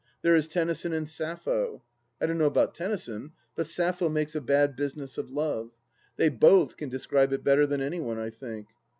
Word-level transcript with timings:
There 0.23 0.35
is 0.35 0.47
Tennyson 0.47 0.93
and 0.93 1.07
Sappho. 1.07 1.83
I 2.19 2.25
don't 2.25 2.39
know 2.39 2.45
about 2.47 2.73
Tennyson, 2.73 3.33
but 3.55 3.67
Sappho 3.67 4.09
made 4.09 4.35
a 4.35 4.41
bad 4.41 4.75
business 4.75 5.19
of 5.19 5.29
love. 5.29 5.69
They 6.15 6.29
both 6.29 6.75
can 6.75 6.89
describe 6.89 7.31
it 7.33 7.43
better 7.43 7.67
than 7.67 7.81
any 7.81 7.99
one, 7.99 8.17
I 8.17 8.31
think. 8.31 8.65